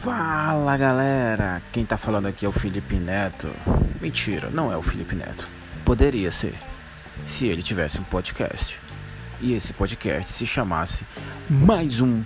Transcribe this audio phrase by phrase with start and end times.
[0.00, 3.48] Fala galera, quem tá falando aqui é o Felipe Neto.
[4.00, 5.48] Mentira, não é o Felipe Neto.
[5.84, 6.58] Poderia ser,
[7.24, 8.80] se ele tivesse um podcast.
[9.40, 11.04] E esse podcast se chamasse
[11.48, 12.24] Mais um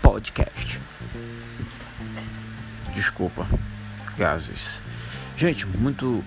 [0.00, 0.80] Podcast.
[2.94, 3.46] Desculpa,
[4.16, 4.82] gases.
[5.36, 6.24] Gente, muito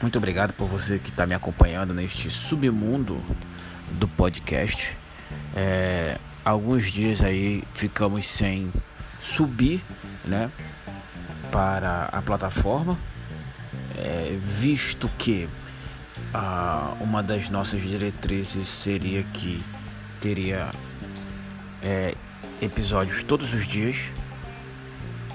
[0.00, 3.22] muito obrigado por você que está me acompanhando neste submundo
[3.92, 4.96] do podcast.
[5.58, 8.70] É, alguns dias aí ficamos sem
[9.22, 9.82] subir,
[10.22, 10.50] né,
[11.50, 12.98] para a plataforma,
[13.96, 15.48] é, visto que
[17.00, 19.64] uma das nossas diretrizes seria que
[20.20, 20.70] teria
[21.82, 22.14] é,
[22.60, 24.12] episódios todos os dias.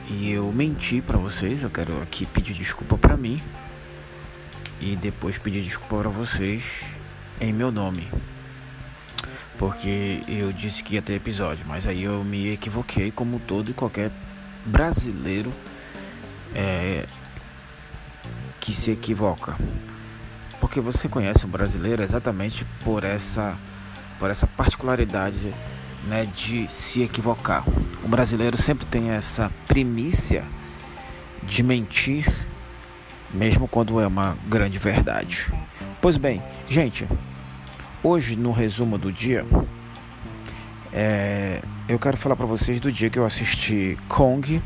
[0.08, 1.64] E eu menti para vocês.
[1.64, 3.42] Eu quero aqui pedir desculpa para mim.
[4.80, 6.84] E depois pedir desculpa para vocês
[7.40, 8.08] em meu nome
[9.62, 13.74] porque eu disse que ia ter episódio, mas aí eu me equivoquei, como todo e
[13.76, 14.10] qualquer
[14.66, 15.54] brasileiro
[16.56, 17.06] é,
[18.60, 19.56] que se equivoca.
[20.60, 23.56] Porque você conhece um brasileiro exatamente por essa,
[24.18, 25.54] por essa particularidade
[26.08, 27.64] né, de se equivocar.
[28.04, 30.44] O brasileiro sempre tem essa primícia
[31.44, 32.28] de mentir,
[33.32, 35.54] mesmo quando é uma grande verdade.
[36.02, 37.08] Pois bem, gente,
[38.04, 39.46] Hoje, no resumo do dia,
[40.92, 44.60] é, eu quero falar para vocês do dia que eu assisti Kong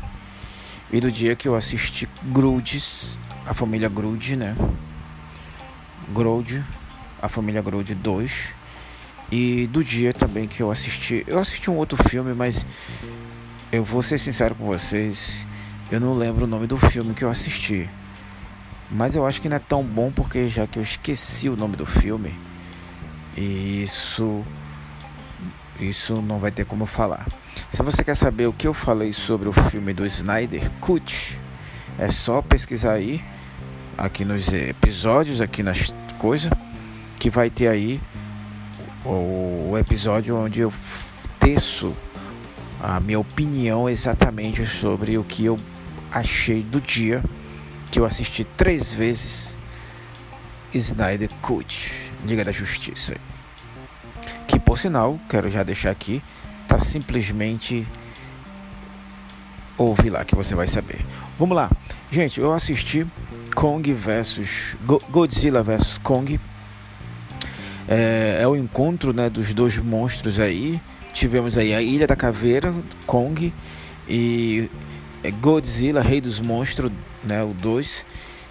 [0.90, 4.56] e do dia que eu assisti Grudes, a família Grude, né?
[6.14, 6.64] Grude,
[7.20, 8.54] a família Grude 2.
[9.30, 11.22] E do dia também que eu assisti.
[11.26, 12.64] Eu assisti um outro filme, mas
[13.70, 15.46] eu vou ser sincero com vocês.
[15.90, 17.86] Eu não lembro o nome do filme que eu assisti.
[18.90, 21.76] Mas eu acho que não é tão bom porque já que eu esqueci o nome
[21.76, 22.32] do filme.
[23.36, 24.44] E isso
[25.78, 27.26] isso não vai ter como falar.
[27.70, 31.38] Se você quer saber o que eu falei sobre o filme do Snyder Cut,
[31.98, 33.22] é só pesquisar aí
[33.96, 36.50] aqui nos episódios, aqui nas coisas,
[37.18, 38.00] que vai ter aí
[39.04, 40.72] o, episódio onde eu
[41.38, 41.94] teço
[42.80, 45.58] a minha opinião exatamente sobre o que eu
[46.10, 47.22] achei do dia
[47.90, 49.58] que eu assisti três vezes
[50.74, 51.92] Snyder Cut.
[52.24, 53.14] Liga da Justiça.
[54.76, 56.22] Por sinal, quero já deixar aqui,
[56.68, 57.86] tá simplesmente
[59.78, 61.00] ouve lá que você vai saber.
[61.38, 61.70] Vamos lá.
[62.10, 63.06] Gente, eu assisti
[63.54, 64.76] Kong versus
[65.10, 66.38] Godzilla versus Kong.
[67.88, 70.78] É, é, o encontro né, dos dois monstros aí.
[71.10, 72.74] Tivemos aí a Ilha da Caveira,
[73.06, 73.54] Kong
[74.06, 74.68] e
[75.40, 76.92] Godzilla, Rei dos Monstros,
[77.24, 78.04] né, o 2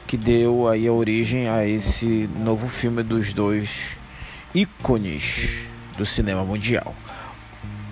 [0.07, 3.95] que deu aí a origem a esse novo filme dos dois
[4.55, 6.95] ícones do cinema mundial.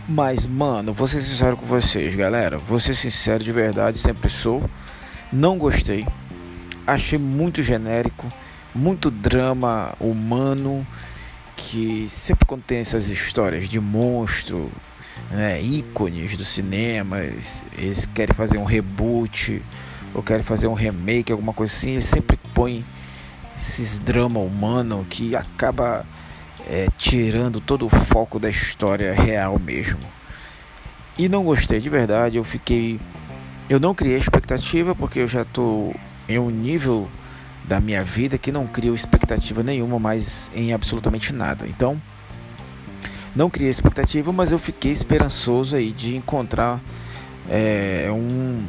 [0.08, 2.58] Mas, mano, vou ser sincero com vocês, galera.
[2.58, 4.70] Vou ser sincero de verdade, sempre sou.
[5.32, 6.06] Não gostei.
[6.86, 8.28] Achei muito genérico,
[8.76, 10.86] muito drama humano.
[11.56, 14.70] Que sempre contém essas histórias de monstro,
[15.32, 17.20] né, ícones do cinema.
[17.20, 19.62] Eles, querem fazer um reboot
[20.14, 22.84] ou querem fazer um remake, alguma coisa assim, eles sempre põem
[23.58, 26.06] esses drama humano que acaba
[26.68, 30.00] é, tirando todo o foco da história real mesmo.
[31.18, 33.00] E não gostei de verdade, eu fiquei.
[33.70, 35.96] Eu não criei expectativa porque eu já estou
[36.28, 37.08] em um nível
[37.66, 41.68] da minha vida que não crio expectativa nenhuma mais em absolutamente nada.
[41.68, 42.02] Então,
[43.36, 46.82] não criei expectativa, mas eu fiquei esperançoso aí de encontrar
[47.50, 48.66] é, um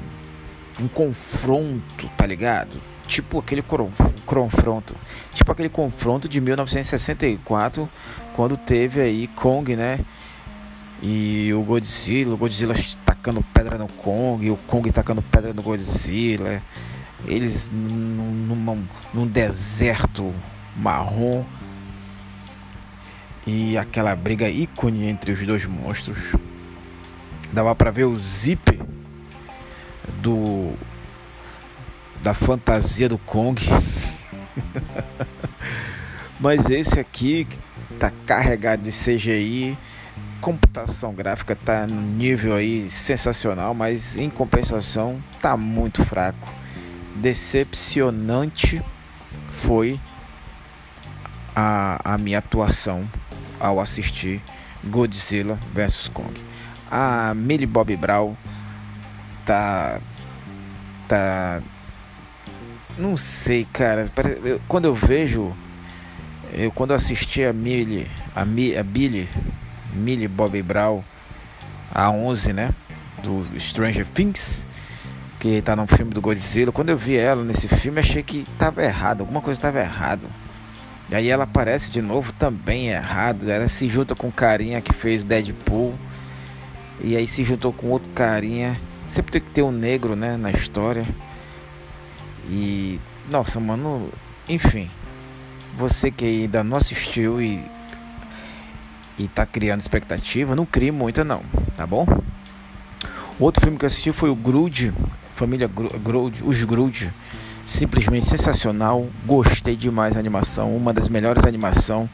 [0.81, 2.81] um confronto, tá ligado?
[3.06, 3.62] Tipo aquele
[4.25, 4.97] confronto,
[5.32, 7.88] tipo aquele confronto de 1964,
[8.34, 10.00] quando teve aí Kong, né?
[11.03, 15.62] E o Godzilla, o Godzilla tacando pedra no Kong, e o Kong tacando pedra no
[15.62, 16.62] Godzilla.
[17.26, 20.32] Eles num, num deserto
[20.76, 21.44] marrom.
[23.47, 26.34] E aquela briga ícone entre os dois monstros.
[27.52, 28.81] Dava para ver o zíper
[30.23, 30.73] do
[32.25, 33.62] da fantasia do Kong.
[36.41, 37.47] Mas esse aqui
[38.00, 39.76] tá carregado de CGI,
[40.41, 46.53] computação gráfica tá no nível aí sensacional, mas em compensação tá muito fraco.
[47.17, 48.82] Decepcionante
[49.50, 50.00] foi
[51.55, 53.09] a, a minha atuação
[53.61, 54.43] ao assistir
[54.82, 56.35] Godzilla vs Kong.
[56.91, 58.35] A Millie Bob Brown
[59.47, 60.00] tá
[61.09, 61.62] tá.
[62.96, 64.06] Não sei, cara.
[64.69, 65.55] Quando eu vejo.
[66.52, 69.29] Eu, quando eu assisti a Millie, a, Mi, a Billy,
[69.93, 71.02] Millie Bobby Brown,
[71.91, 72.73] a 11, né?
[73.25, 74.64] Do Stranger Things,
[75.41, 76.70] que tá no filme do Godzilla.
[76.70, 80.29] Quando eu vi ela nesse filme, achei que tava errado, alguma coisa tava errado.
[81.11, 83.50] E aí ela aparece de novo também errado.
[83.50, 85.94] Ela se junta com o carinha que fez Deadpool.
[87.00, 88.81] E aí se juntou com outro carinha.
[89.06, 91.05] Sempre tem que ter um negro, né, na história.
[92.49, 93.00] E
[93.31, 94.11] nossa, mano,
[94.49, 94.91] enfim.
[95.76, 97.64] Você que ainda não assistiu e
[99.17, 101.43] e tá criando expectativa, não crie muita não,
[101.76, 102.05] tá bom?
[103.38, 104.93] Outro filme que eu assisti foi o Grude,
[105.35, 107.12] família Grude, os Grude
[107.64, 109.06] simplesmente sensacional.
[109.26, 112.08] Gostei demais da animação, uma das melhores animações.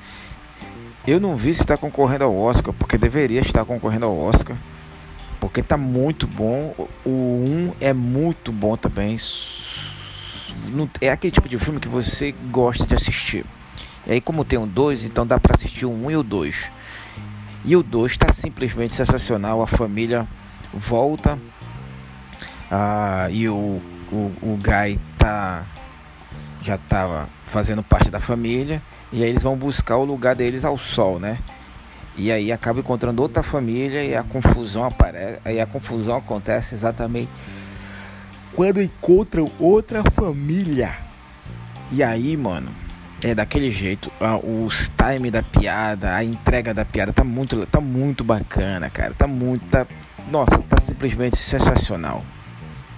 [1.07, 4.57] Eu não vi se está concorrendo ao Oscar, porque deveria estar concorrendo ao Oscar,
[5.41, 6.75] porque tá muito bom.
[7.05, 9.17] O 1 é muito bom também.
[11.01, 13.45] É aquele tipo de filme que você gosta de assistir.
[14.07, 16.73] E aí, como tem um 2, então dá para assistir o 1 e o 2.
[17.65, 19.63] E o 2 está simplesmente sensacional.
[19.63, 20.27] A família
[20.73, 21.39] volta
[23.31, 23.81] e o
[24.13, 25.65] o, o Guy tá,
[26.61, 28.83] já estava fazendo parte da família
[29.13, 31.39] e aí eles vão buscar o lugar deles ao sol, né?
[32.17, 37.31] E aí acaba encontrando outra família e a confusão aparece, aí a confusão acontece exatamente
[38.55, 40.97] quando encontram outra família.
[41.93, 42.71] E aí, mano,
[43.23, 44.11] é daquele jeito,
[44.43, 49.13] os time da piada, a entrega da piada tá muito, tá muito bacana, cara.
[49.15, 49.87] Tá muito, tá,
[50.31, 52.25] nossa, tá simplesmente sensacional.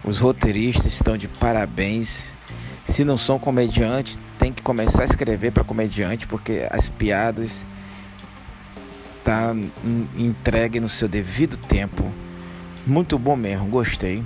[0.05, 2.35] Os roteiristas estão de parabéns.
[2.85, 7.65] Se não são comediantes, tem que começar a escrever para comediante, porque as piadas
[9.23, 9.55] tá
[10.17, 12.13] entregue no seu devido tempo.
[12.85, 14.23] Muito bom mesmo, gostei.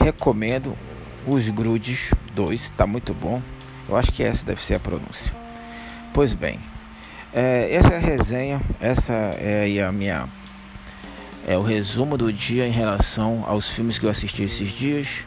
[0.00, 0.76] Recomendo
[1.26, 3.42] os Grudes 2, tá muito bom.
[3.88, 5.34] Eu acho que essa deve ser a pronúncia.
[6.12, 6.58] Pois bem,
[7.32, 10.28] é, essa é a resenha, essa é a minha
[11.46, 15.24] é o resumo do dia em relação aos filmes que eu assisti esses dias.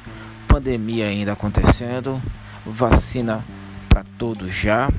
[0.47, 2.21] Pandemia ainda acontecendo,
[2.65, 3.43] vacina
[3.89, 4.89] para todos já.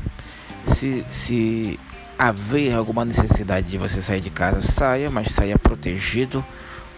[0.66, 1.78] Se, se
[2.18, 6.44] haver alguma necessidade de você sair de casa, saia, mas saia protegido.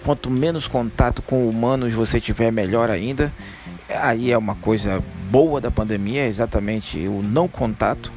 [0.06, 3.32] Quanto menos contato com humanos você tiver, melhor ainda.
[3.88, 8.12] Aí é uma coisa boa da pandemia, é exatamente o não contato.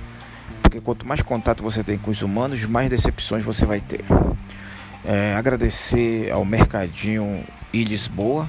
[0.62, 4.06] Porque quanto mais contato você tem com os humanos, mais decepções você vai ter.
[5.04, 7.44] É, agradecer ao Mercadinho
[7.74, 8.48] e Lisboa,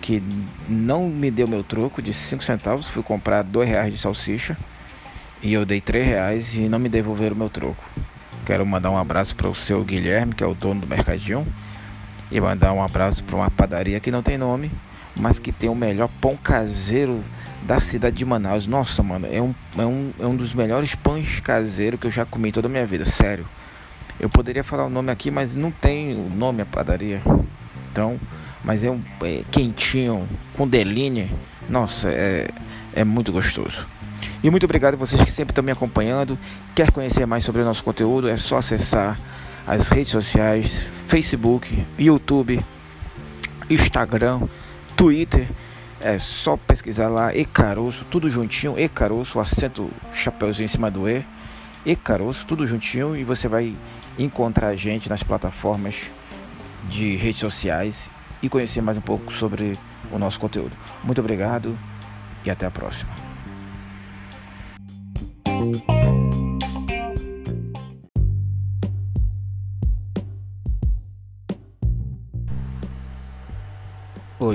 [0.00, 0.22] que
[0.68, 2.86] não me deu meu troco de 5 centavos.
[2.86, 4.56] Fui comprar 2 reais de salsicha
[5.42, 7.82] e eu dei 3 reais e não me devolveram o meu troco.
[8.44, 11.44] Quero mandar um abraço para o seu Guilherme, que é o dono do Mercadinho,
[12.30, 14.70] e mandar um abraço para uma padaria que não tem nome,
[15.14, 17.22] mas que tem o melhor pão caseiro
[17.62, 18.66] da cidade de Manaus.
[18.66, 22.24] Nossa, mano, é um, é um, é um dos melhores pães caseiros que eu já
[22.24, 23.46] comi toda a minha vida, sério.
[24.18, 27.20] Eu poderia falar o nome aqui, mas não tem o nome a padaria.
[27.90, 28.18] Então,
[28.64, 31.30] mas é um é, quentinho, com deline.
[31.68, 32.48] Nossa, é,
[32.94, 33.86] é muito gostoso.
[34.42, 36.38] E muito obrigado a vocês que sempre estão me acompanhando.
[36.74, 38.28] Quer conhecer mais sobre o nosso conteúdo?
[38.28, 39.18] É só acessar
[39.66, 42.64] as redes sociais: Facebook, YouTube,
[43.68, 44.42] Instagram,
[44.96, 45.48] Twitter.
[45.98, 51.08] É só pesquisar lá E Caroço, tudo juntinho, E Caroço, acento chapéuzinho em cima do
[51.08, 51.24] E.
[51.84, 53.74] E Caroço, tudo juntinho e você vai
[54.18, 56.10] encontrar a gente nas plataformas
[56.88, 58.10] de redes sociais
[58.42, 59.78] e conhecer mais um pouco sobre
[60.12, 60.72] o nosso conteúdo.
[61.02, 61.76] Muito obrigado
[62.44, 63.25] e até a próxima.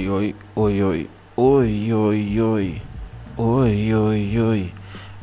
[0.09, 1.09] Oi, oi, oi, oi.
[1.37, 2.81] Oi, oi, oi.
[3.37, 4.73] Oi, oi, oi.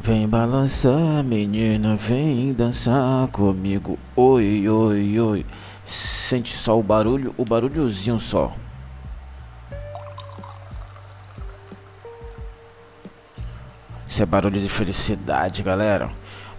[0.00, 3.98] Vem balançar, menina, vem dançar comigo.
[4.14, 5.46] Oi, oi, oi.
[5.84, 8.54] Sente só o barulho, o barulhozinho só.
[14.06, 16.10] Isso é barulho de felicidade, galera.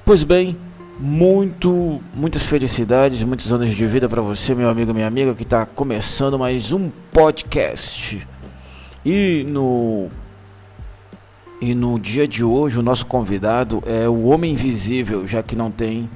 [0.05, 0.57] Pois bem,
[0.99, 5.65] muito, muitas felicidades, muitos anos de vida para você, meu amigo, minha amiga, que está
[5.65, 8.27] começando mais um podcast.
[9.05, 10.09] E no
[11.61, 15.71] e no dia de hoje o nosso convidado é o Homem Invisível, já que não
[15.71, 16.09] tem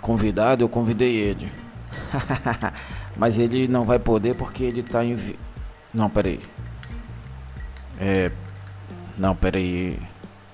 [0.00, 1.48] convidado, eu convidei ele.
[3.16, 5.16] Mas ele não vai poder porque ele tá em.
[5.94, 6.40] Não, peraí.
[7.98, 8.32] É.
[9.18, 9.98] Não, peraí.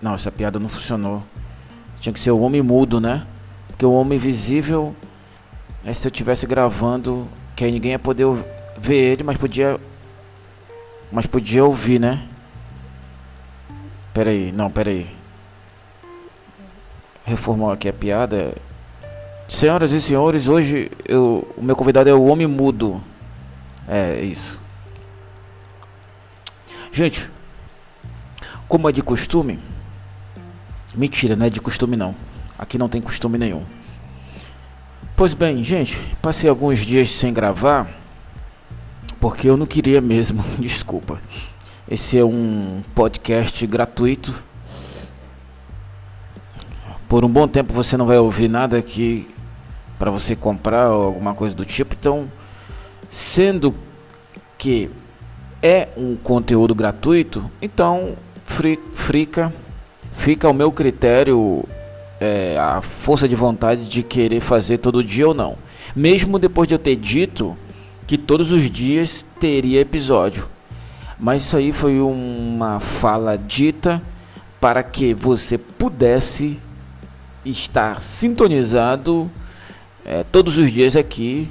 [0.01, 1.23] Não, essa piada não funcionou.
[2.01, 3.27] Tinha que ser o Homem Mudo, né?
[3.77, 4.97] Porque o Homem Invisível.
[5.85, 8.27] É se eu tivesse gravando, que aí ninguém ia poder
[8.79, 9.79] ver ele, mas podia.
[11.13, 12.27] Mas podia ouvir, né?
[14.15, 15.15] Pera aí, não, pera aí.
[17.71, 18.55] Aqui a piada.
[19.47, 23.01] Senhoras e senhores, hoje eu, o meu convidado é o Homem Mudo.
[23.87, 24.59] É isso.
[26.91, 27.31] Gente,
[28.67, 29.61] como é de costume.
[30.95, 32.15] Mentira, não é de costume não.
[32.59, 33.65] Aqui não tem costume nenhum.
[35.15, 37.89] Pois bem, gente, passei alguns dias sem gravar.
[39.21, 40.45] Porque eu não queria mesmo.
[40.59, 41.21] Desculpa.
[41.89, 44.43] Esse é um podcast gratuito.
[47.09, 49.29] Por um bom tempo você não vai ouvir nada aqui
[49.99, 51.95] para você comprar ou alguma coisa do tipo.
[51.95, 52.31] Então,
[53.09, 53.75] sendo
[54.59, 54.91] que
[55.63, 58.17] é um conteúdo gratuito, então
[58.95, 59.53] frica,
[60.13, 61.65] fica ao meu critério
[62.21, 65.57] é, a força de vontade de querer fazer todo dia ou não.
[65.95, 67.57] Mesmo depois de eu ter dito
[68.07, 70.49] que todos os dias teria episódio.
[71.19, 74.03] Mas isso aí foi uma fala dita
[74.61, 76.59] para que você pudesse
[77.45, 79.31] estar sintonizado
[80.05, 81.49] é, todos os dias aqui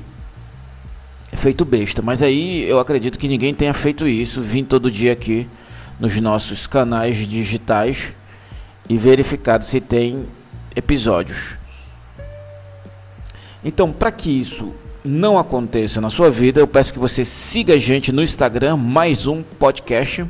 [1.36, 2.01] feito besta.
[2.01, 5.48] Mas aí eu acredito que ninguém tenha feito isso, vim todo dia aqui
[6.00, 8.15] nos nossos canais digitais
[8.89, 10.25] e verificado se tem
[10.75, 11.58] episódios.
[13.63, 17.79] Então, para que isso não aconteça na sua vida, eu peço que você siga a
[17.79, 20.25] gente no Instagram, mais um podcast.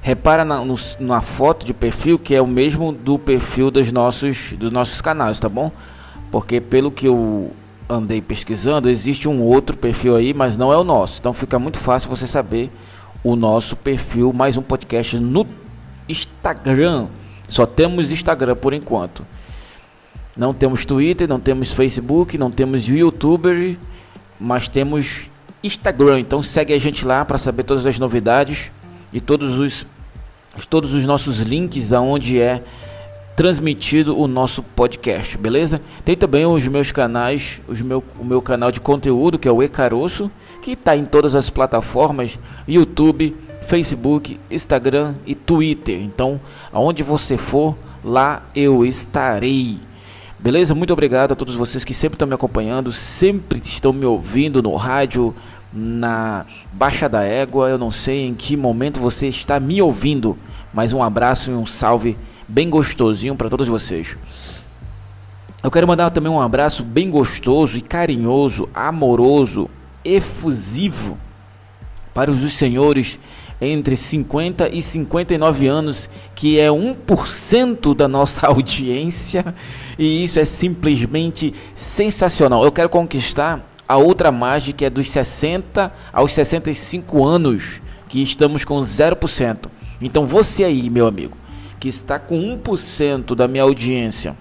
[0.00, 4.52] Repara na, no, na foto de perfil que é o mesmo do perfil dos nossos,
[4.54, 5.70] dos nossos canais, tá bom?
[6.30, 7.52] Porque pelo que eu
[7.88, 11.18] andei pesquisando, existe um outro perfil aí, mas não é o nosso.
[11.20, 12.70] Então fica muito fácil você saber
[13.22, 15.46] o nosso perfil, mais um podcast no
[16.08, 17.06] Instagram.
[17.48, 19.26] Só temos Instagram por enquanto.
[20.36, 23.78] Não temos Twitter, não temos Facebook, não temos YouTube,
[24.40, 25.30] mas temos
[25.62, 26.20] Instagram.
[26.20, 28.72] Então segue a gente lá para saber todas as novidades
[29.12, 29.86] e todos os
[30.68, 32.62] todos os nossos links aonde é
[33.34, 35.80] transmitido o nosso podcast, beleza?
[36.04, 39.62] Tem também os meus canais, os meu, o meu canal de conteúdo, que é o
[39.62, 39.70] E
[40.60, 46.00] que está em todas as plataformas, YouTube, Facebook, Instagram e Twitter.
[46.00, 46.40] Então,
[46.72, 49.78] aonde você for, lá eu estarei.
[50.38, 50.74] Beleza?
[50.74, 54.74] Muito obrigado a todos vocês que sempre estão me acompanhando, sempre estão me ouvindo no
[54.74, 55.34] rádio,
[55.72, 57.68] na Baixa da Égua.
[57.68, 60.36] Eu não sei em que momento você está me ouvindo,
[60.74, 62.16] mas um abraço e um salve
[62.48, 64.16] bem gostosinho para todos vocês.
[65.62, 69.70] Eu quero mandar também um abraço bem gostoso e carinhoso, amoroso,
[70.04, 71.16] efusivo
[72.12, 73.18] para os senhores
[73.64, 79.54] entre 50 e 59 anos, que é 1% da nossa audiência,
[79.96, 82.64] e isso é simplesmente sensacional.
[82.64, 88.64] Eu quero conquistar a outra margem que é dos 60 aos 65 anos, que estamos
[88.64, 89.66] com 0%.
[90.00, 91.36] Então você aí, meu amigo,
[91.78, 94.36] que está com 1% da minha audiência,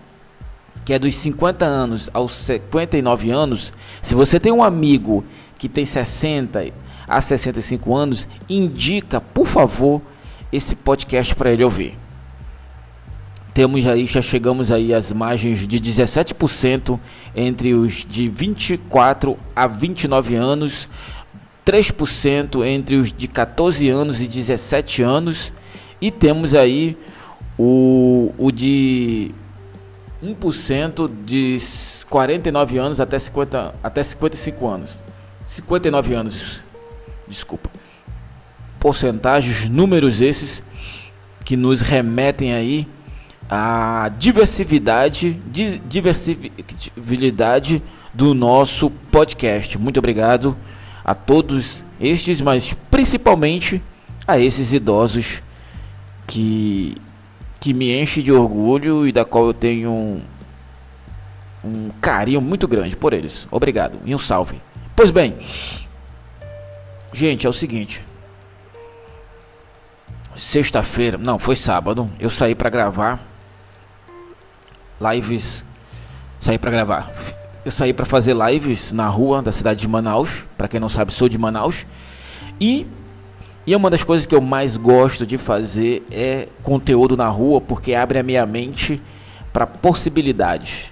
[0.84, 5.24] que é dos 50 anos aos 59 anos, se você tem um amigo
[5.60, 6.72] que tem 60
[7.12, 10.02] a 65 anos, indica, por favor,
[10.52, 11.98] esse podcast para ele ouvir.
[13.54, 16.98] Temos aí, já chegamos aí às margens de 17%
[17.36, 20.88] entre os de 24 a 29 anos,
[21.66, 25.52] 3% entre os de 14 anos e 17 anos,
[26.00, 26.98] e temos aí
[27.58, 29.32] o, o de
[30.24, 31.58] 1% de
[32.10, 35.04] 49 anos até, 50, até 55 anos.
[35.44, 36.64] 59 anos,
[37.32, 37.70] desculpa.
[38.80, 40.62] Porcentagens, números esses
[41.44, 42.88] que nos remetem aí
[43.50, 45.40] à diversidade,
[45.88, 47.82] diversibilidade
[48.14, 49.78] do nosso podcast.
[49.78, 50.56] Muito obrigado
[51.04, 53.82] a todos estes, mas principalmente
[54.28, 55.42] a esses idosos
[56.28, 56.96] que
[57.60, 60.22] que me enche de orgulho e da qual eu tenho um,
[61.64, 63.48] um carinho muito grande por eles.
[63.52, 64.60] Obrigado e um salve.
[64.96, 65.36] Pois bem,
[67.14, 68.04] gente, é o seguinte.
[70.36, 73.32] Sexta-feira, não, foi sábado, eu saí para gravar
[75.02, 75.66] lives,
[76.40, 77.12] saí para gravar.
[77.66, 81.14] Eu saí para fazer lives na rua da cidade de Manaus, para quem não sabe,
[81.14, 81.86] sou de Manaus.
[82.60, 82.88] E
[83.66, 87.94] e uma das coisas que eu mais gosto de fazer é conteúdo na rua, porque
[87.94, 89.00] abre a minha mente
[89.54, 90.91] para possibilidades.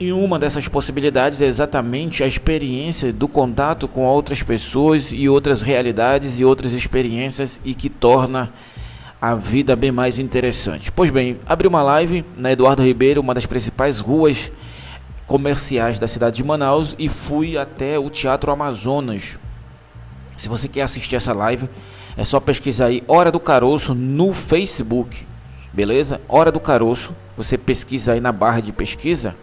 [0.00, 5.60] E uma dessas possibilidades é exatamente a experiência do contato com outras pessoas e outras
[5.60, 8.50] realidades e outras experiências e que torna
[9.20, 10.90] a vida bem mais interessante.
[10.90, 14.50] Pois bem, abri uma live na Eduardo Ribeiro, uma das principais ruas
[15.26, 19.38] comerciais da cidade de Manaus, e fui até o Teatro Amazonas
[20.40, 21.68] se você quer assistir essa live,
[22.16, 25.26] é só pesquisar aí Hora do Caroço no Facebook.
[25.70, 26.18] Beleza?
[26.26, 27.14] Hora do Caroço.
[27.36, 29.36] Você pesquisa aí na barra de pesquisa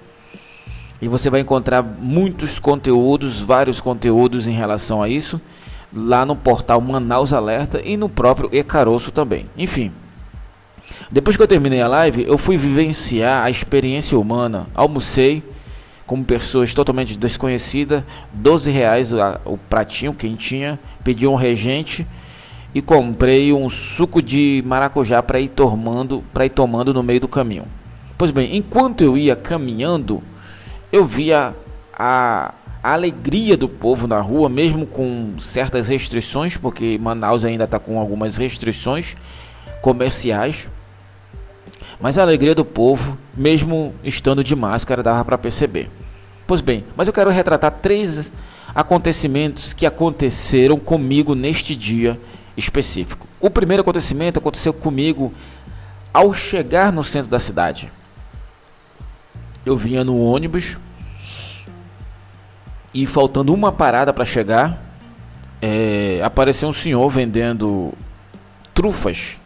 [1.01, 5.39] e você vai encontrar muitos conteúdos, vários conteúdos em relação a isso,
[5.94, 9.50] lá no portal Manaus Alerta e no próprio E-Caroço também.
[9.58, 9.92] Enfim,
[11.12, 14.68] depois que eu terminei a live, eu fui vivenciar a experiência humana.
[14.74, 15.44] Almocei
[16.06, 19.13] com pessoas totalmente desconhecidas, 12 reais
[19.46, 22.08] o pratinho quentinha, pedi um regente
[22.74, 27.27] e comprei um suco de maracujá para ir tomando, para ir tomando no meio do
[27.27, 27.66] caminho.
[28.18, 30.24] Pois bem, enquanto eu ia caminhando,
[30.91, 31.56] eu via
[31.94, 32.53] a,
[32.84, 38.38] alegria do povo na rua, mesmo com certas restrições, porque Manaus ainda está com algumas
[38.38, 39.15] restrições
[39.82, 40.70] comerciais.
[42.00, 45.89] Mas a alegria do povo, mesmo estando de máscara, dava para perceber.
[46.46, 48.32] Pois bem, mas eu quero retratar três
[48.74, 52.20] acontecimentos que aconteceram comigo neste dia
[52.56, 53.27] específico.
[53.39, 55.34] O primeiro acontecimento aconteceu comigo
[56.13, 57.91] ao chegar no centro da cidade.
[59.68, 60.78] Eu vinha no ônibus
[62.94, 64.82] e faltando uma parada para chegar,
[65.62, 67.94] é, apareceu um senhor vendendo
[68.74, 69.38] trufas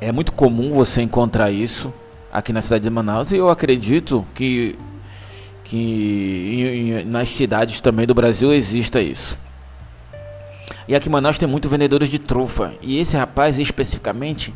[0.00, 1.92] é muito comum você encontrar isso
[2.32, 4.78] aqui na cidade de Manaus e eu acredito que,
[5.64, 9.38] que em, em, nas cidades também do Brasil exista isso.
[10.86, 12.74] E aqui em Manaus tem muitos vendedores de trufa.
[12.80, 14.54] E esse rapaz especificamente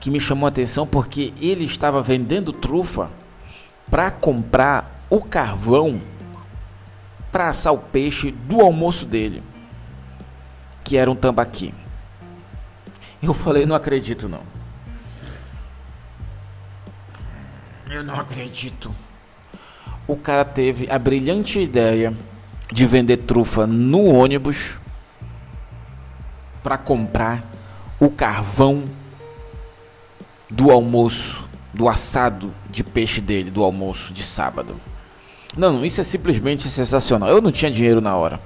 [0.00, 3.10] que me chamou a atenção porque ele estava vendendo trufa
[3.90, 6.00] para comprar o carvão
[7.30, 9.42] para assar o peixe do almoço dele,
[10.82, 11.72] que era um tambaqui.
[13.22, 14.42] Eu falei, não acredito não.
[17.88, 18.92] Eu não acredito.
[20.06, 22.16] O cara teve a brilhante ideia
[22.72, 24.78] de vender trufa no ônibus
[26.62, 27.44] para comprar
[27.98, 28.84] o carvão
[30.50, 34.76] do almoço, do assado de peixe dele, do almoço de sábado.
[35.56, 37.28] Não, isso é simplesmente sensacional.
[37.28, 38.40] Eu não tinha dinheiro na hora.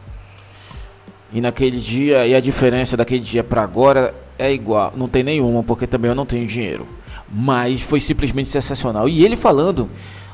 [1.32, 5.62] E naquele dia, e a diferença daquele dia para agora é igual, não tem nenhuma,
[5.62, 6.86] porque também eu não tenho dinheiro
[7.34, 9.08] mas foi simplesmente sensacional.
[9.08, 9.88] E ele falando: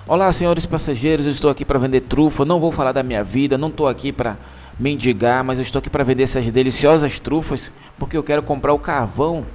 [0.07, 2.45] Olá, senhores passageiros, eu estou aqui para vender trufa.
[2.45, 4.37] Não vou falar da minha vida, não estou aqui para
[4.79, 8.79] mendigar, mas eu estou aqui para vender essas deliciosas trufas, porque eu quero comprar o
[8.79, 9.47] carvão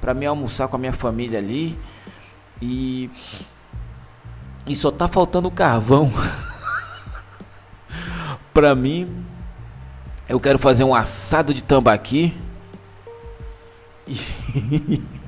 [0.00, 1.78] para me almoçar com a minha família ali.
[2.60, 3.10] E
[4.66, 6.12] e só tá faltando carvão.
[8.54, 9.24] para mim,
[10.28, 12.34] eu quero fazer um assado de tambaqui.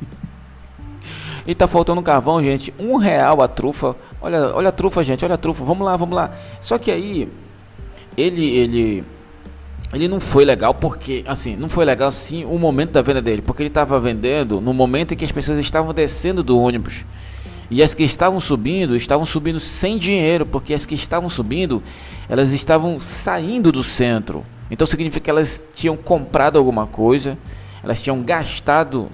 [1.47, 2.73] E tá faltando carvão, gente.
[2.79, 3.97] Um real a trufa.
[4.21, 5.25] Olha, olha a trufa, gente.
[5.25, 5.65] Olha a trufa.
[5.65, 6.33] Vamos lá, vamos lá.
[6.61, 7.29] Só que aí
[8.17, 9.05] ele ele
[9.93, 13.43] ele não foi legal porque assim, não foi legal assim o momento da venda dele,
[13.43, 17.05] porque ele estava vendendo no momento em que as pessoas estavam descendo do ônibus.
[17.71, 21.83] E as que estavam subindo, estavam subindo sem dinheiro, porque as que estavam subindo,
[22.29, 24.45] elas estavam saindo do centro.
[24.71, 27.39] Então significa que elas tinham comprado alguma coisa,
[27.83, 29.09] elas tinham gastado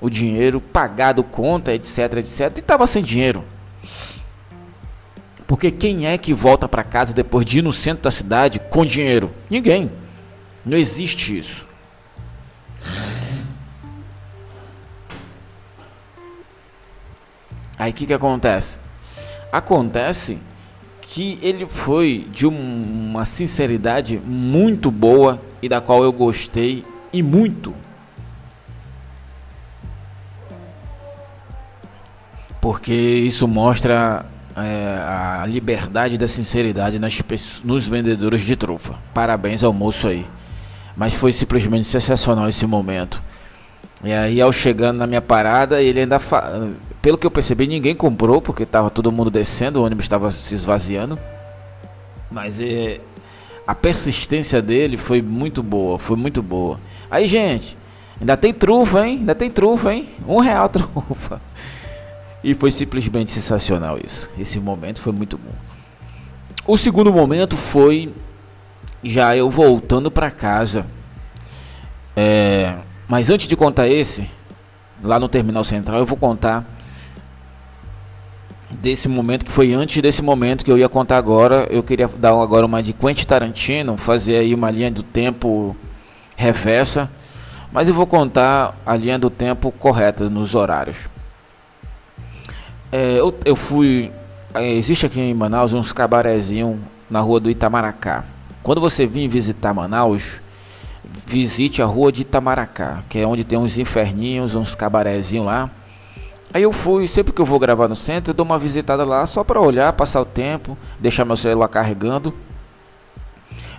[0.00, 3.44] o dinheiro, pagado conta, etc, etc, e estava sem dinheiro.
[5.46, 8.84] Porque quem é que volta para casa depois de ir no centro da cidade com
[8.84, 9.30] dinheiro?
[9.50, 9.90] Ninguém.
[10.64, 11.66] Não existe isso.
[17.78, 18.78] Aí o que, que acontece?
[19.50, 20.38] Acontece
[21.00, 27.74] que ele foi de uma sinceridade muito boa e da qual eu gostei e muito.
[32.60, 37.18] porque isso mostra é, a liberdade da sinceridade nas,
[37.64, 38.96] nos vendedores de trufa.
[39.14, 40.26] Parabéns ao moço aí.
[40.96, 43.22] Mas foi simplesmente sensacional esse momento.
[44.02, 46.18] E aí, ao chegando na minha parada, ele ainda.
[46.18, 46.70] Fa...
[47.02, 50.54] Pelo que eu percebi, ninguém comprou, porque estava todo mundo descendo, o ônibus estava se
[50.54, 51.18] esvaziando.
[52.30, 53.00] Mas é...
[53.66, 56.80] a persistência dele foi muito boa, foi muito boa.
[57.10, 57.76] Aí, gente,
[58.20, 59.18] ainda tem trufa, hein?
[59.18, 60.08] Ainda tem trufa, hein?
[60.26, 61.40] Um real trufa.
[62.42, 64.30] E foi simplesmente sensacional isso.
[64.38, 65.52] Esse momento foi muito bom.
[66.66, 68.12] O segundo momento foi
[69.02, 70.86] já eu voltando para casa.
[72.16, 72.74] É,
[73.08, 74.28] mas antes de contar esse,
[75.02, 76.64] lá no terminal central, eu vou contar
[78.70, 81.66] desse momento que foi antes desse momento que eu ia contar agora.
[81.70, 85.76] Eu queria dar agora uma de Quentin Tarantino, fazer aí uma linha do tempo
[86.36, 87.10] reversa,
[87.72, 91.08] mas eu vou contar a linha do tempo correta nos horários.
[92.92, 94.10] É, eu, eu fui.
[94.54, 96.76] É, existe aqui em Manaus uns cabarezinhos
[97.08, 98.24] na rua do Itamaracá.
[98.62, 100.40] Quando você vir visitar Manaus,
[101.26, 105.70] visite a rua de Itamaracá, que é onde tem uns inferninhos, uns cabarezinhos lá.
[106.52, 109.24] Aí eu fui, sempre que eu vou gravar no centro, eu dou uma visitada lá
[109.26, 112.34] só para olhar, passar o tempo, deixar meu celular carregando.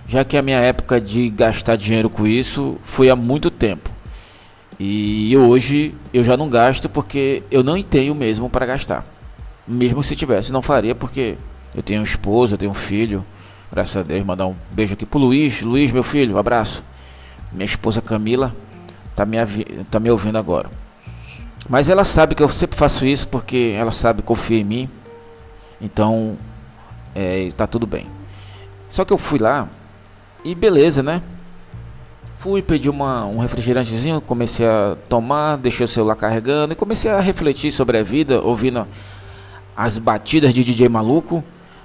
[0.08, 3.90] Já que a minha época de gastar dinheiro com isso foi há muito tempo.
[4.80, 9.04] E hoje eu já não gasto porque eu não tenho mesmo para gastar.
[9.68, 11.36] Mesmo se tivesse, não faria porque
[11.74, 13.24] eu tenho esposa, eu tenho filho.
[13.72, 15.62] Graças a Deus, mandar um beijo aqui pro Luiz.
[15.62, 16.84] Luiz, meu filho, um abraço.
[17.50, 18.54] Minha esposa Camila
[19.16, 19.38] tá me,
[19.90, 20.70] tá me ouvindo agora.
[21.70, 24.90] Mas ela sabe que eu sempre faço isso porque ela sabe, confia em mim.
[25.80, 26.36] Então,
[27.14, 28.08] é, tá tudo bem.
[28.90, 29.66] Só que eu fui lá
[30.44, 31.22] e beleza, né?
[32.36, 37.20] Fui pedir uma, um refrigerantezinho, comecei a tomar, deixei o celular carregando e comecei a
[37.20, 38.86] refletir sobre a vida, ouvindo
[39.74, 41.42] as batidas de DJ maluco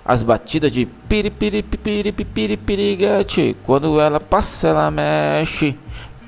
[0.07, 3.57] as batidas de piripiripiripiripiriguete.
[3.63, 5.75] Quando ela passa, ela mexe.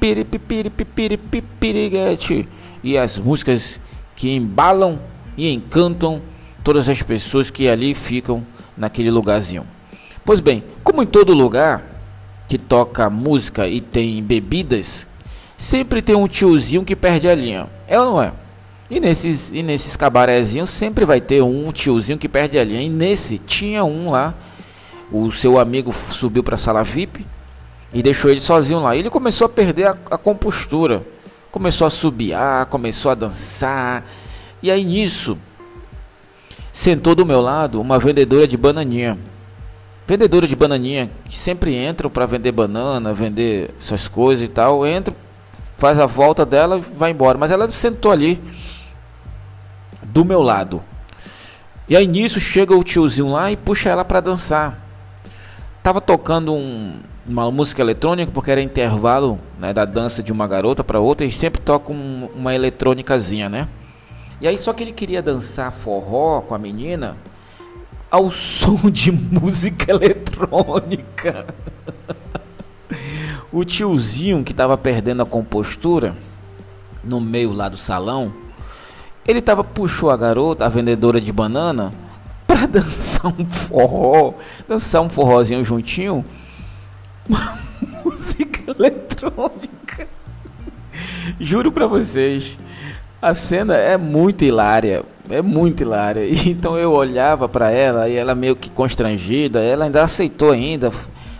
[0.01, 2.45] Piripiripiripiriguete.
[2.83, 3.79] E as músicas
[4.17, 4.99] que embalam
[5.37, 6.21] e encantam
[6.61, 9.65] todas as pessoas que ali ficam naquele lugarzinho.
[10.25, 11.81] Pois bem, como em todo lugar
[12.49, 15.07] que toca música e tem bebidas,
[15.57, 17.69] sempre tem um tiozinho que perde a linha.
[17.87, 18.33] É ou não é?
[18.89, 22.81] E nesses, e nesses cabarézinhos sempre vai ter um tiozinho que perde a linha.
[22.81, 24.33] E nesse tinha um lá.
[25.11, 27.25] O seu amigo subiu para a sala VIP
[27.93, 28.95] e deixou ele sozinho lá.
[28.95, 31.03] Ele começou a perder a, a compostura.
[31.51, 34.05] Começou a subiar, começou a dançar.
[34.61, 35.37] E aí nisso
[36.71, 39.17] sentou do meu lado uma vendedora de bananinha.
[40.07, 44.85] Vendedora de bananinha que sempre entram para vender banana, vender essas coisas e tal.
[44.85, 45.15] Entra,
[45.77, 47.37] faz a volta dela e vai embora.
[47.37, 48.39] Mas ela sentou ali
[50.19, 50.83] do meu lado.
[51.87, 54.77] E aí nisso chega o tiozinho lá e puxa ela para dançar.
[55.81, 60.83] Tava tocando um, uma música eletrônica porque era intervalo né, da dança de uma garota
[60.83, 63.69] para outra e sempre toca um, uma eletrônicazinha, né?
[64.41, 67.15] E aí só que ele queria dançar forró com a menina
[68.11, 71.45] ao som de música eletrônica.
[73.53, 76.13] o tiozinho que tava perdendo a compostura
[77.01, 78.48] no meio lá do salão
[79.29, 81.93] ele tava puxou a garota, a vendedora de banana,
[82.47, 84.33] para dançar um forró,
[84.67, 86.25] dançar um forrozinho juntinho.
[87.29, 87.59] Uma
[88.03, 90.07] música eletrônica.
[91.39, 92.57] Juro para vocês,
[93.21, 96.23] a cena é muito hilária, é muito hilária.
[96.49, 100.91] Então eu olhava para ela e ela meio que constrangida, ela ainda aceitou ainda,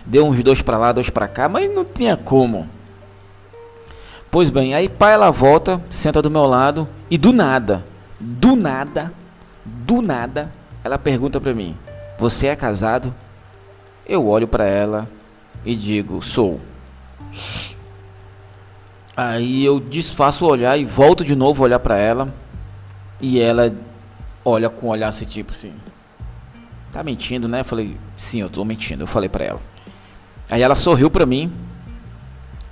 [0.06, 2.68] deu uns dois para lá, dois para cá, mas não tinha como.
[4.30, 7.84] Pois bem, aí pai ela volta, senta do meu lado e do nada,
[8.20, 9.12] do nada,
[9.64, 10.52] do nada,
[10.84, 11.76] ela pergunta para mim:
[12.16, 13.12] "Você é casado?"
[14.06, 15.08] Eu olho para ela
[15.64, 16.60] e digo: "Sou".
[19.16, 22.32] Aí eu desfaço o olhar e volto de novo a olhar para ela
[23.20, 23.74] e ela
[24.44, 25.72] olha com um olhar assim tipo assim:
[26.92, 29.02] "Tá mentindo, né?" Eu falei: "Sim, eu tô mentindo".
[29.02, 29.60] Eu falei para ela.
[30.48, 31.52] Aí ela sorriu para mim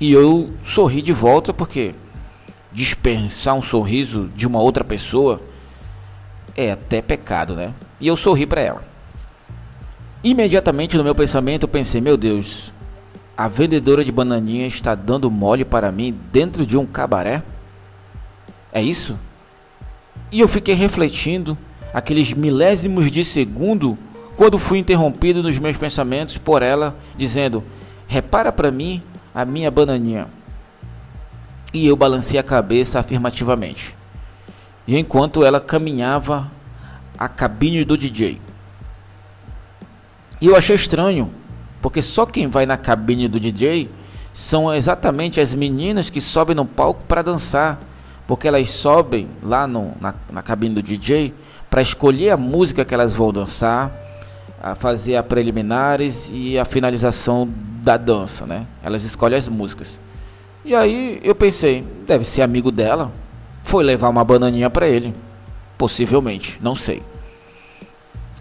[0.01, 1.95] e eu sorri de volta porque
[2.71, 5.41] dispensar um sorriso de uma outra pessoa
[6.57, 7.75] é até pecado, né?
[8.01, 8.83] E eu sorri para ela.
[10.23, 12.73] Imediatamente no meu pensamento eu pensei: meu Deus,
[13.37, 17.43] a vendedora de bananinha está dando mole para mim dentro de um cabaré?
[18.73, 19.19] É isso?
[20.31, 21.57] E eu fiquei refletindo
[21.93, 23.97] aqueles milésimos de segundo
[24.37, 27.65] quando fui interrompido nos meus pensamentos por ela dizendo:
[28.07, 29.03] "Repara para mim
[29.39, 30.27] a minha bananinha.
[31.73, 33.95] E eu balancei a cabeça afirmativamente.
[34.85, 36.51] E enquanto ela caminhava
[37.17, 38.41] a cabine do DJ.
[40.41, 41.33] E eu achei estranho,
[41.81, 43.89] porque só quem vai na cabine do DJ
[44.35, 47.79] são exatamente as meninas que sobem no palco para dançar,
[48.27, 51.33] porque elas sobem lá no, na, na cabine do DJ
[51.71, 53.93] para escolher a música que elas vão dançar,
[54.63, 57.49] a fazer a preliminares e a finalização
[57.83, 58.67] da dança, né?
[58.83, 59.99] Elas escolhem as músicas.
[60.65, 63.13] E aí eu pensei, deve ser amigo dela,
[63.63, 65.15] foi levar uma bananinha para ele,
[65.77, 67.03] possivelmente, não sei.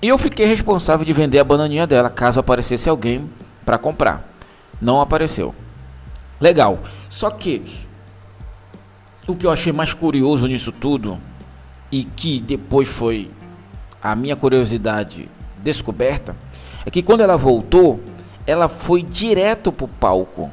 [0.01, 3.29] E eu fiquei responsável de vender a bananinha dela caso aparecesse alguém
[3.65, 4.31] para comprar.
[4.79, 5.55] Não apareceu.
[6.39, 6.79] Legal.
[7.09, 7.63] Só que
[9.27, 11.17] o que eu achei mais curioso nisso tudo
[11.91, 13.31] e que depois foi
[14.01, 15.27] a minha curiosidade
[15.67, 16.33] descoberta
[16.85, 17.99] é que quando ela voltou,
[18.45, 20.49] ela foi direto pro palco.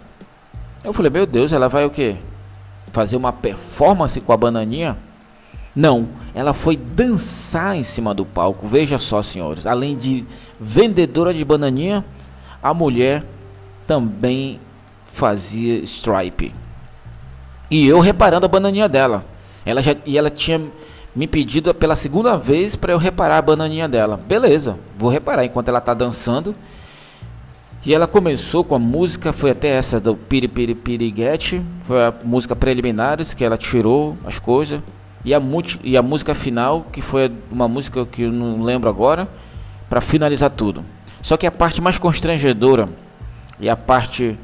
[0.83, 2.17] Eu falei, meu Deus, ela vai o quê?
[2.93, 4.99] Fazer uma performance com a bananinha?
[5.75, 8.67] Não, ela foi dançar em cima do palco.
[8.67, 10.27] Veja só, senhores, além de
[10.59, 12.05] vendedora de bananinha,
[12.61, 13.25] a mulher
[13.87, 14.61] também
[15.07, 16.53] fazia stripe.
[17.71, 19.25] E eu reparando a bananinha dela.
[19.65, 20.61] Ela já e ela tinha
[21.15, 24.21] me pedido pela segunda vez para eu reparar a bananinha dela.
[24.27, 26.55] Beleza, vou reparar enquanto ela tá dançando.
[27.87, 32.15] E ela começou com a música, foi até essa do Piri Piri Piriguete, foi a
[32.25, 34.81] música preliminares que ela tirou as coisas.
[35.25, 35.41] E a,
[35.83, 39.29] e a música final, que foi uma música que eu não lembro agora,
[39.89, 40.85] para finalizar tudo.
[41.23, 42.89] Só que a parte mais constrangedora
[43.61, 44.39] e a parte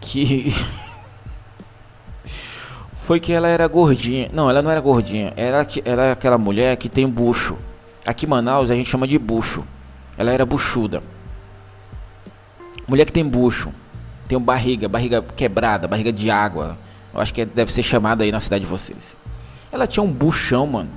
[0.00, 0.52] que
[3.06, 4.28] foi que ela era gordinha.
[4.32, 5.32] Não, ela não era gordinha.
[5.36, 7.56] Ela era aquela mulher que tem bucho.
[8.04, 9.64] Aqui em Manaus a gente chama de bucho.
[10.18, 11.00] Ela era buchuda.
[12.88, 13.72] Mulher que tem bucho.
[14.26, 16.76] Tem barriga, barriga quebrada, barriga de água.
[17.14, 19.16] Eu acho que deve ser chamada aí na cidade de vocês.
[19.70, 20.90] Ela tinha um buchão, mano.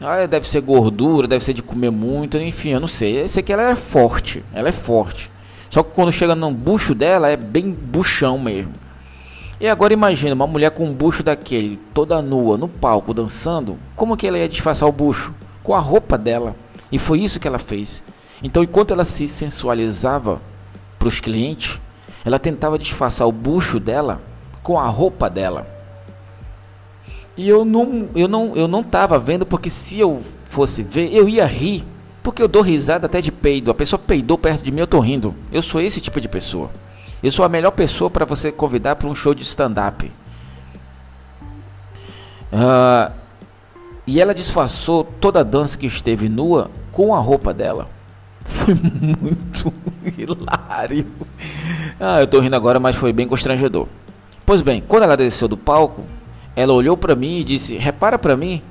[0.00, 3.24] Ah, deve ser gordura, deve ser de comer muito, enfim, eu não sei.
[3.24, 4.42] Eu sei que ela é forte.
[4.54, 5.30] Ela é forte.
[5.68, 8.87] Só que quando chega no bucho dela é bem buchão mesmo.
[9.60, 13.76] E agora imagina uma mulher com um bucho daquele, toda nua, no palco, dançando.
[13.96, 15.34] Como que ela ia disfarçar o bucho?
[15.64, 16.54] Com a roupa dela.
[16.92, 18.04] E foi isso que ela fez.
[18.40, 20.40] Então, enquanto ela se sensualizava
[20.96, 21.80] para os clientes,
[22.24, 24.22] ela tentava disfarçar o bucho dela
[24.62, 25.66] com a roupa dela.
[27.36, 31.28] E eu não, eu não, eu não tava vendo porque se eu fosse ver, eu
[31.28, 31.84] ia rir,
[32.22, 33.72] porque eu dou risada até de peido.
[33.72, 35.34] A pessoa peidou perto de mim, eu tô rindo.
[35.50, 36.70] Eu sou esse tipo de pessoa.
[37.22, 40.10] Eu sou a melhor pessoa para você convidar para um show de stand-up.
[42.52, 43.12] Uh,
[44.06, 47.88] e ela disfarçou toda a dança que esteve nua com a roupa dela.
[48.44, 49.72] Foi muito
[50.16, 51.06] hilário.
[52.00, 53.86] Ah, eu tô rindo agora, mas foi bem constrangedor.
[54.46, 56.04] Pois bem, quando ela desceu do palco,
[56.56, 58.62] ela olhou para mim e disse: Repara para mim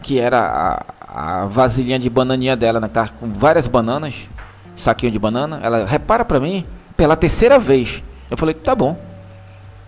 [0.00, 2.88] que era a, a vasilhinha de bananinha dela, né?
[2.88, 4.28] Tá com várias bananas,
[4.76, 5.60] saquinho de banana.
[5.62, 6.64] Ela repara para mim
[6.96, 8.02] pela terceira vez.
[8.30, 8.98] Eu falei, tá bom.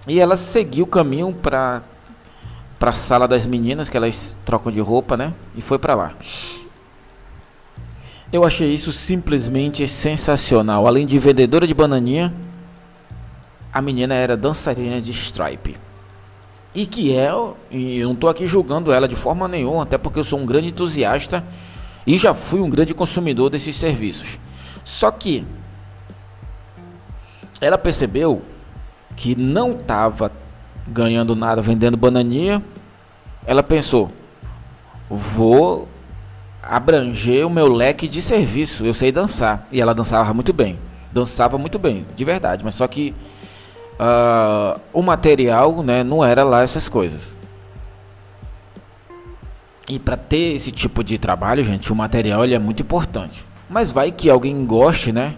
[0.06, 1.82] E ela seguiu o caminho para
[2.78, 5.32] para a sala das meninas, que elas trocam de roupa, né?
[5.54, 6.12] E foi para lá.
[8.32, 10.86] Eu achei isso simplesmente sensacional.
[10.86, 12.34] Além de vendedora de bananinha,
[13.72, 15.76] a menina era dançarina de stripe.
[16.74, 17.30] E que é,
[17.70, 20.44] e eu não estou aqui julgando ela de forma nenhuma, até porque eu sou um
[20.44, 21.42] grande entusiasta
[22.06, 24.38] e já fui um grande consumidor desses serviços.
[24.84, 25.46] Só que
[27.60, 28.42] ela percebeu
[29.14, 30.30] que não estava
[30.86, 32.62] ganhando nada vendendo bananinha.
[33.46, 34.10] Ela pensou:
[35.08, 35.88] vou
[36.62, 38.84] abranger o meu leque de serviço.
[38.84, 39.66] Eu sei dançar.
[39.72, 40.78] E ela dançava muito bem.
[41.12, 42.64] Dançava muito bem, de verdade.
[42.64, 43.14] Mas só que
[43.98, 47.36] uh, o material né, não era lá essas coisas.
[49.88, 53.46] E para ter esse tipo de trabalho, gente, o material ele é muito importante.
[53.70, 55.36] Mas vai que alguém goste, né?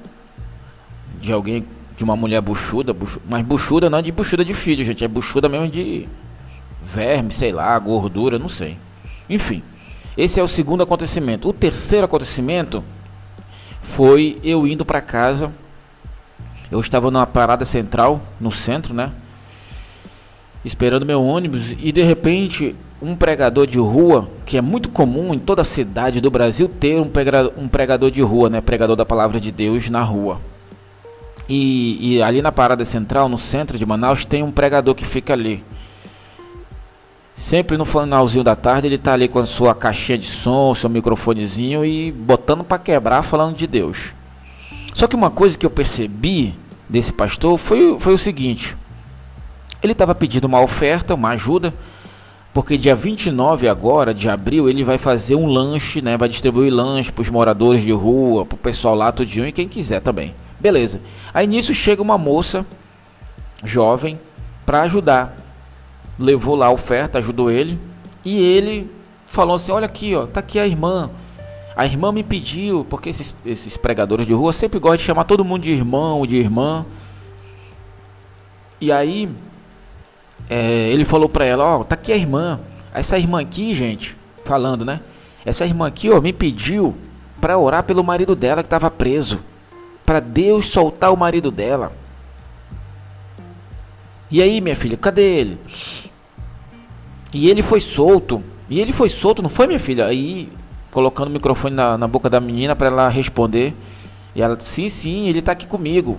[1.21, 1.67] De alguém
[1.99, 5.09] de uma mulher buchuda, buchuda, mas buchuda não é de buchuda de filho, gente, é
[5.09, 6.09] buchuda mesmo de
[6.81, 8.79] verme, sei lá, gordura, não sei.
[9.29, 9.65] Enfim,
[10.17, 11.49] esse é o segundo acontecimento.
[11.49, 12.85] O terceiro acontecimento
[13.83, 15.53] foi eu indo para casa.
[16.71, 19.11] Eu estava numa parada central, no centro, né?
[20.65, 25.39] Esperando meu ônibus e de repente um pregador de rua, que é muito comum em
[25.39, 28.61] toda cidade do Brasil ter um pregador de rua, né?
[28.61, 30.41] Pregador da palavra de Deus na rua.
[31.49, 35.33] E, e, ali na parada central, no centro de Manaus, tem um pregador que fica
[35.33, 35.65] ali.
[37.35, 40.91] Sempre no finalzinho da tarde ele tá ali com a sua caixinha de som, seu
[40.91, 44.13] microfonezinho e botando para quebrar falando de Deus.
[44.93, 46.55] Só que uma coisa que eu percebi
[46.89, 48.77] desse pastor foi, foi o seguinte:
[49.81, 51.73] ele estava pedindo uma oferta, uma ajuda,
[52.53, 56.17] porque dia 29 agora de abril ele vai fazer um lanche, né?
[56.17, 59.69] Vai distribuir lanche para os moradores de rua, para o pessoal lá tudinho e quem
[59.69, 60.35] quiser também.
[60.61, 61.01] Beleza.
[61.33, 62.67] Aí nisso chega uma moça
[63.65, 64.19] jovem
[64.67, 65.37] para ajudar.
[66.19, 67.79] Levou lá a oferta, ajudou ele.
[68.25, 68.91] E ele
[69.27, 71.11] falou assim: Olha aqui, ó, tá aqui a irmã.
[71.77, 75.45] A irmã me pediu, porque esses, esses pregadores de rua sempre gostam de chamar todo
[75.45, 76.85] mundo de irmão, de irmã.
[78.81, 79.31] E aí
[80.51, 82.61] é, ele falou para ela: Ó, tá aqui a irmã.
[82.93, 85.01] Essa irmã aqui, gente, falando, né?
[85.45, 86.97] Essa irmã aqui, ó, me pediu
[87.41, 89.39] para orar pelo marido dela que estava preso
[90.09, 91.93] para Deus soltar o marido dela.
[94.31, 95.59] E aí, minha filha, cadê ele?
[97.31, 98.43] E ele foi solto.
[98.71, 100.07] E ele foi solto, não foi, minha filha?
[100.07, 100.51] Aí,
[100.91, 103.75] colocando o microfone na, na boca da menina para ela responder.
[104.35, 106.19] E ela disse: Sim, sim, ele tá aqui comigo.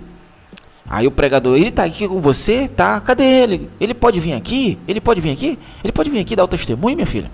[0.88, 2.68] Aí o pregador: Ele tá aqui com você?
[2.68, 3.72] Tá, cadê ele?
[3.80, 4.78] Ele pode vir aqui?
[4.88, 5.58] Ele pode vir aqui?
[5.84, 7.32] Ele pode vir aqui dar o testemunho, minha filha?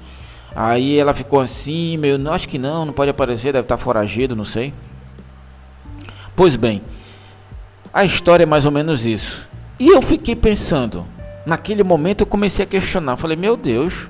[0.55, 3.83] Aí ela ficou assim, meio, não, acho que não, não pode aparecer, deve estar tá
[3.83, 4.73] foragido, não sei.
[6.35, 6.81] Pois bem,
[7.93, 9.47] a história é mais ou menos isso.
[9.79, 11.05] E eu fiquei pensando,
[11.45, 14.09] naquele momento eu comecei a questionar, falei, meu Deus,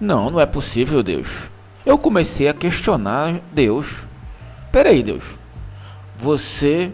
[0.00, 1.50] Não, não é possível, Deus.
[1.84, 4.06] Eu comecei a questionar Deus.
[4.70, 5.38] Peraí, Deus.
[6.18, 6.92] Você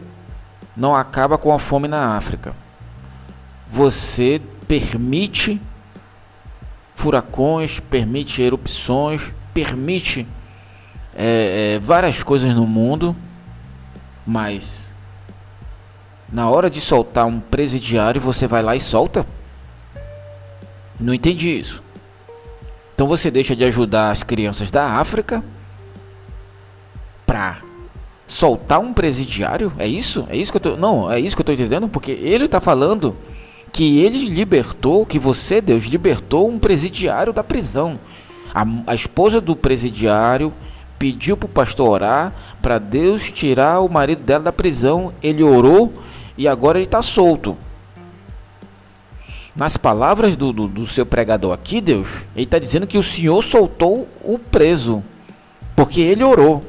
[0.76, 2.54] não acaba com a fome na África.
[3.68, 5.60] Você permite
[6.94, 10.26] furacões, permite erupções, permite
[11.14, 13.14] é, é, várias coisas no mundo,
[14.26, 14.92] mas
[16.32, 19.26] na hora de soltar um presidiário você vai lá e solta?
[20.98, 21.82] Não entendi isso.
[22.94, 25.44] Então você deixa de ajudar as crianças da África
[27.26, 27.60] pra
[28.26, 29.72] soltar um presidiário?
[29.78, 30.26] É isso?
[30.28, 30.76] É isso que eu tô.
[30.76, 33.16] Não, é isso que eu tô entendendo, porque ele tá falando
[33.72, 37.98] que ele libertou, que você, Deus, libertou um presidiário da prisão.
[38.54, 40.52] A, a esposa do presidiário
[41.02, 45.12] pediu para o pastor orar para Deus tirar o marido dela da prisão.
[45.20, 45.92] Ele orou
[46.38, 47.58] e agora ele está solto.
[49.56, 53.42] Nas palavras do, do, do, seu pregador aqui, Deus, ele está dizendo que o Senhor
[53.42, 55.02] soltou o preso,
[55.74, 56.62] porque ele orou.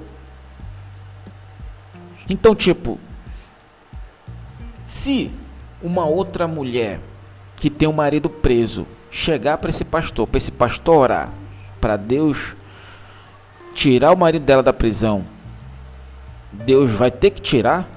[2.28, 3.00] Então, tipo,
[4.84, 5.30] se
[5.80, 7.00] uma outra mulher
[7.56, 11.32] que tem um marido preso chegar para esse pastor, para esse pastor orar,
[11.80, 12.56] para Deus
[13.74, 15.26] tirar o marido dela da prisão,
[16.52, 17.90] Deus vai ter que tirar?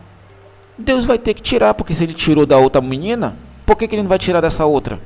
[0.78, 3.94] Deus vai ter que tirar, porque se ele tirou da outra menina, por que, que
[3.94, 5.00] ele não vai tirar dessa outra?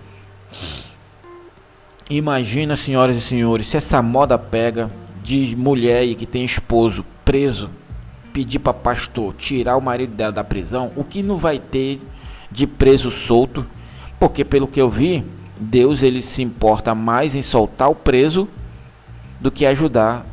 [2.09, 4.91] Imagina, senhoras e senhores, se essa moda pega
[5.23, 7.71] de mulher que tem esposo preso,
[8.33, 12.01] pedir para pastor tirar o marido dela da prisão, o que não vai ter
[12.51, 13.65] de preso solto?
[14.19, 15.25] Porque pelo que eu vi,
[15.59, 18.49] Deus ele se importa mais em soltar o preso
[19.41, 20.27] do que ajudar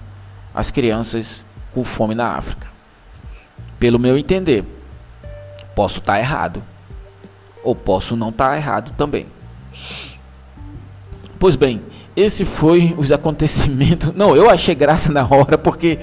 [0.58, 2.68] as crianças com fome na África.
[3.80, 4.66] Pelo meu entender,
[5.76, 6.64] posso estar tá errado
[7.64, 9.28] ou posso não estar tá errado também.
[11.38, 11.84] Pois bem,
[12.16, 14.12] esse foi os acontecimentos.
[14.16, 16.00] Não, eu achei graça na hora porque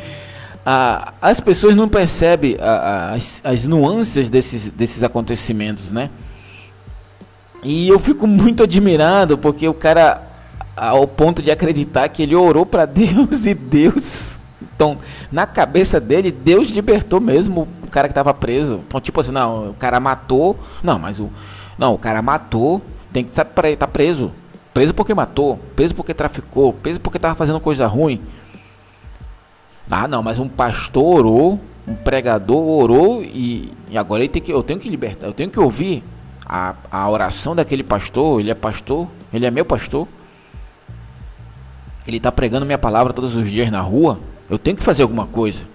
[0.65, 6.11] ah, as pessoas não percebem ah, as, as nuances desses, desses acontecimentos, né?
[7.61, 10.23] E eu fico muito admirado porque o cara,
[10.77, 14.34] ao ponto de acreditar que ele orou para Deus e Deus
[14.75, 14.99] então,
[15.31, 18.81] na cabeça dele, Deus libertou mesmo o cara que estava preso.
[18.87, 20.59] Então, tipo assim, não, o cara matou.
[20.83, 21.31] Não, mas o.
[21.79, 22.81] Não, o cara matou.
[23.13, 24.33] Tem que estar tá preso.
[24.73, 25.59] Preso porque matou.
[25.77, 26.73] Preso porque traficou.
[26.73, 28.21] Preso porque estava fazendo coisa ruim.
[29.91, 31.61] Ah, não, mas um pastor orou.
[31.87, 33.23] Um pregador orou.
[33.23, 35.27] E, e agora ele tem que, eu tenho que libertar.
[35.27, 36.03] Eu tenho que ouvir
[36.45, 38.41] a, a oração daquele pastor.
[38.41, 39.09] Ele é pastor.
[39.33, 40.09] Ele é meu pastor.
[42.07, 44.19] Ele está pregando minha palavra todos os dias na rua.
[44.55, 45.67] Eu tenho que fazer alguma coisa.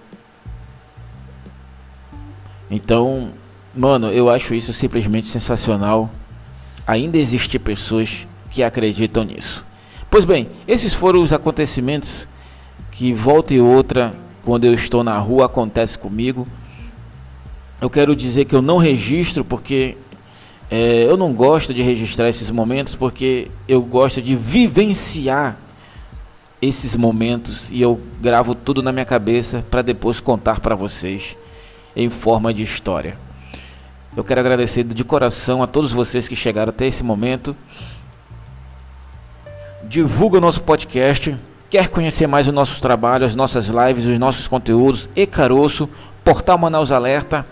[2.72, 3.32] Então,
[3.76, 6.10] mano, eu acho isso simplesmente sensacional.
[6.88, 9.66] Ainda existem pessoas que acreditam nisso.
[10.10, 12.26] Pois bem, esses foram os acontecimentos
[12.90, 14.16] que volta e outra,
[14.46, 16.48] quando eu estou na rua, acontece comigo.
[17.82, 19.98] Eu quero dizer que eu não registro porque
[20.72, 25.58] é, eu não gosto de registrar esses momentos porque eu gosto de vivenciar
[26.62, 31.38] esses momentos e eu gravo tudo na minha cabeça para depois contar para vocês
[31.96, 33.18] em forma de história.
[34.16, 37.56] Eu quero agradecer de coração a todos vocês que chegaram até esse momento.
[39.84, 41.38] Divulga o nosso podcast.
[41.70, 45.08] Quer conhecer mais o nosso trabalho, as nossas lives, os nossos conteúdos?
[45.16, 45.88] E Caroço,
[46.24, 47.46] Portal Manaus Alerta,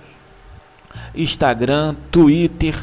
[1.15, 2.75] Instagram, Twitter,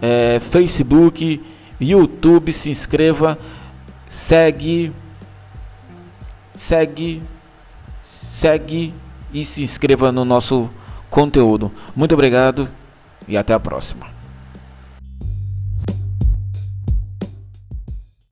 [0.00, 1.42] é, Facebook,
[1.80, 2.52] YouTube.
[2.52, 3.36] Se inscreva,
[4.08, 4.92] segue
[6.58, 7.22] segue,
[8.02, 8.92] segue
[9.32, 10.68] e se inscreva no nosso
[11.08, 11.70] conteúdo.
[11.94, 12.68] Muito obrigado
[13.26, 14.17] e até a próxima.